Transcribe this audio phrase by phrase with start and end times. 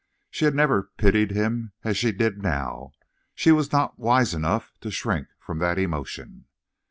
[0.31, 2.91] She had never pitied him as she did now;
[3.35, 6.45] she was not wise enough to shrink from that emotion.